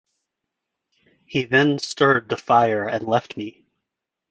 [1.27, 3.67] He then stirred the fire and left me.